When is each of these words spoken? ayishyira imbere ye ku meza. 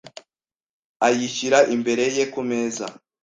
ayishyira 1.07 1.59
imbere 1.75 2.03
ye 2.15 2.23
ku 2.33 2.41
meza. 2.49 2.85